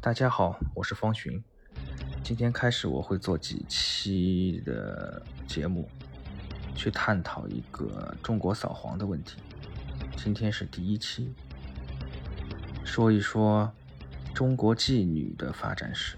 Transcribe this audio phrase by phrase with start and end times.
[0.00, 1.42] 大家好，我是方寻。
[2.22, 5.90] 今天开始我会做几期的节目，
[6.72, 9.38] 去探讨一个中国扫黄的问题。
[10.16, 11.34] 今天是第一期，
[12.84, 13.72] 说一说
[14.32, 16.16] 中国妓女的发展史。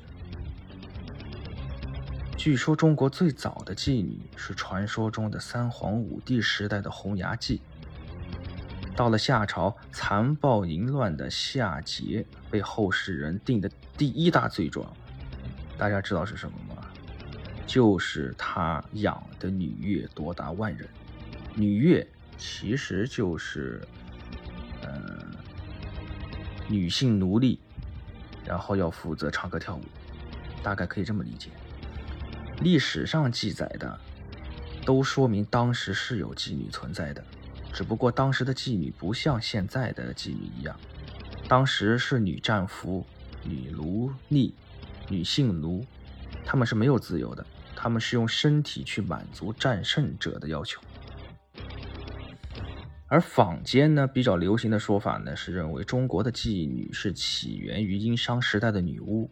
[2.37, 7.61] 据说中国最早的妓女是传说中的三皇五帝时代的红牙妓。
[9.01, 14.95] 到了夏朝，残暴淫乱的夏桀被后世人定的第一大罪状，
[15.79, 16.87] 大家知道是什么吗？
[17.67, 20.87] 就是他养的女乐多达万人。
[21.55, 23.81] 女乐其实就是，
[24.83, 25.01] 呃，
[26.69, 27.59] 女性奴隶，
[28.45, 29.83] 然后要负责唱歌跳舞，
[30.63, 31.49] 大概可以这么理解。
[32.61, 33.99] 历史上记载的，
[34.85, 37.25] 都说明当时是有妓女存在的。
[37.73, 40.79] 只不过当时的妓女不像现在的妓女一样，
[41.49, 43.07] 当时是女战俘、
[43.43, 44.55] 女奴隶、
[45.09, 45.85] 女性奴，
[46.45, 50.81] 她们是没有自由的，她们是用身体去满足战胜者的要求。
[53.07, 59.29] 而坊间呢比较流行的说法呢是认为中国的妓女是起源于殷商时代的女巫，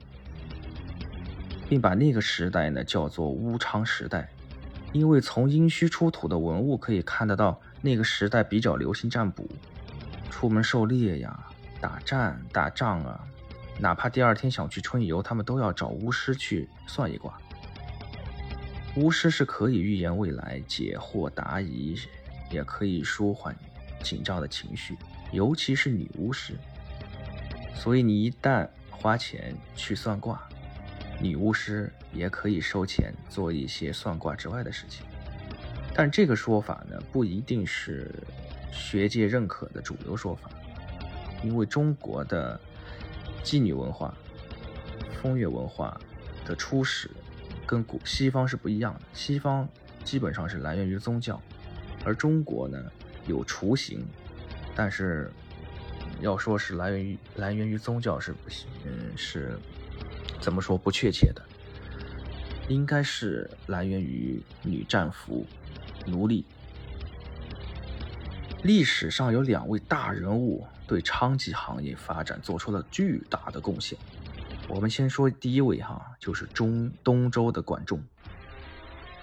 [1.68, 4.30] 并把那个时代呢叫做巫昌时代，
[4.92, 7.60] 因为从殷墟出土的文物可以看得到。
[7.80, 9.48] 那个时代比较流行占卜，
[10.30, 11.46] 出门狩猎呀、
[11.80, 13.24] 打战、打仗啊，
[13.78, 17.38] 哪怕第二天想去春游，他们都要找巫师去算一卦。
[18.96, 21.94] 巫师是可以预言未来、解惑答疑，
[22.50, 23.56] 也可以舒缓
[24.02, 24.96] 紧张的情绪，
[25.30, 26.54] 尤其是女巫师。
[27.76, 30.42] 所以你一旦花钱去算卦，
[31.20, 35.06] 女巫师也可以收钱做一些算卦之外的事情。
[35.98, 38.08] 但这个说法呢，不一定是
[38.70, 40.48] 学界认可的主流说法，
[41.42, 42.60] 因为中国的
[43.42, 44.16] 妓女文化、
[45.20, 46.00] 风月文化
[46.44, 47.10] 的初始
[47.66, 49.00] 跟古西方是不一样的。
[49.12, 49.68] 西方
[50.04, 51.42] 基本上是来源于宗教，
[52.04, 52.80] 而中国呢
[53.26, 54.06] 有雏形，
[54.76, 55.28] 但是
[56.20, 59.58] 要说是来源于来源于宗教是不行，嗯，是
[60.40, 61.42] 怎么说不确切的，
[62.68, 65.44] 应该是来源于女战俘。
[66.08, 66.44] 奴隶。
[68.62, 73.96] 历史上有两位大人物对娼妓行业发展做出了巨大的贡献。
[74.68, 78.02] 我们先说第一位哈，就是中东周的管仲。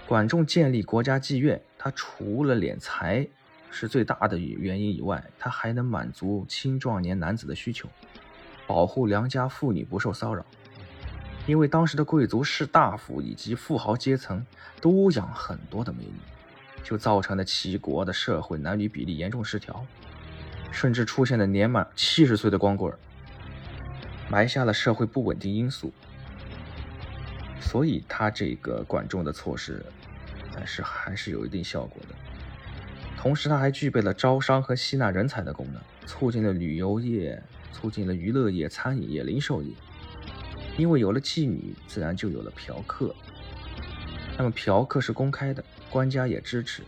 [0.07, 3.27] 管仲建立国家妓院，他除了敛财
[3.69, 7.89] 是最大的原因以外，他还能满足青壮年男子的需求，
[8.65, 10.45] 保护良家妇女不受骚扰。
[11.45, 14.43] 因为当时的贵族士大夫以及富豪阶层
[14.79, 16.13] 都养很多的美女。
[16.85, 19.83] 就造成了齐国的社会男女比例严重失调，
[20.71, 22.93] 甚至出现了年满七十岁的光棍，
[24.29, 25.91] 埋下了社会不稳定因素。
[27.59, 29.83] 所以他这个管仲的措施，
[30.53, 32.13] 但是还是有一定效果的。
[33.17, 37.41] 同时，他还具备了招商和吸纳人才的功能，促进了旅游业，
[37.71, 39.73] 促进了娱乐业、餐饮业、零售业。
[40.77, 43.15] 因为有了妓女，自然就有了嫖客。
[44.37, 45.63] 那么嫖客是公开的。
[45.89, 46.83] 官家也支持，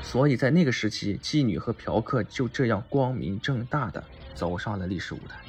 [0.00, 4.04] 所以在那个时期，妓女和嫖客就这样光明正大的
[4.36, 5.40] 走上了历史舞台。